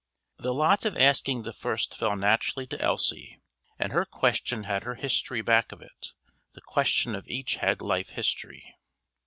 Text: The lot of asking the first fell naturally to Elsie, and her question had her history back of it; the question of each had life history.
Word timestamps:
The 0.39 0.51
lot 0.51 0.83
of 0.83 0.97
asking 0.97 1.43
the 1.43 1.53
first 1.53 1.95
fell 1.95 2.15
naturally 2.15 2.65
to 2.65 2.81
Elsie, 2.81 3.39
and 3.77 3.91
her 3.91 4.03
question 4.03 4.63
had 4.63 4.81
her 4.83 4.95
history 4.95 5.43
back 5.43 5.71
of 5.71 5.79
it; 5.79 6.13
the 6.55 6.61
question 6.61 7.13
of 7.13 7.27
each 7.27 7.57
had 7.57 7.83
life 7.83 8.09
history. 8.09 8.73